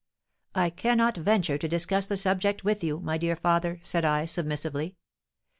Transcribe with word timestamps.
'I 0.55 0.71
cannot 0.71 1.15
venture 1.15 1.59
to 1.59 1.67
discuss 1.67 2.07
the 2.07 2.17
subject 2.17 2.63
with 2.63 2.83
you, 2.83 2.99
my 3.01 3.19
dear 3.19 3.35
father,' 3.35 3.79
said 3.83 4.03
I, 4.03 4.25
submissively. 4.25 4.95